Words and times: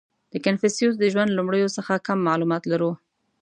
•د 0.31 0.33
کنفوسیوس 0.45 0.95
د 0.99 1.03
ژوند 1.13 1.35
لومړیو 1.37 1.73
څخه 1.77 2.03
کم 2.07 2.19
معلومات 2.27 2.63
لرو. 2.71 2.91